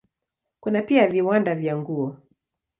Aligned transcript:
Kuna 0.59 0.81
pia 0.81 1.07
viwanda 1.07 1.55
vya 1.55 1.77
nguo. 1.77 2.15